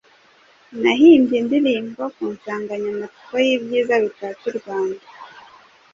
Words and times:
nahimbe 0.81 1.33
indirimbo 1.41 2.01
ku 2.15 2.23
nsanganyamatsiko 2.33 3.35
y’ibyiza 3.45 3.95
bitatse 4.03 4.43
u 4.51 4.55
Rwanda. 4.59 5.03